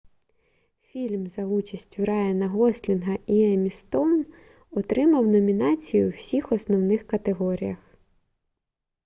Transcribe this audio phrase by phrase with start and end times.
[0.81, 4.25] фільм за участю райана гослінга і еммі стоун
[4.71, 7.77] отримав номінації у всіх основних категоріях